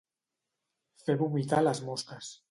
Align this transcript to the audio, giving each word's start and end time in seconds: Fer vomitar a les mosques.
Fer 1.03 1.15
vomitar 1.19 1.59
a 1.63 1.65
les 1.67 1.83
mosques. 1.91 2.33